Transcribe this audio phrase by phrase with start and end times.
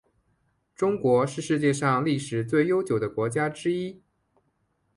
[0.73, 4.01] 中国是世界上历史最悠久的国家之一。